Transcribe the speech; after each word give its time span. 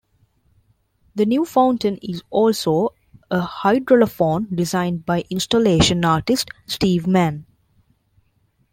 The 1.13 1.27
new 1.27 1.45
fountain 1.45 1.97
is 2.01 2.23
also 2.31 2.95
a 3.29 3.39
hydraulophone 3.41 4.47
designed 4.55 5.05
by 5.05 5.25
installation 5.29 6.03
artist 6.03 6.49
Steve 6.65 7.05
Mann. 7.05 7.45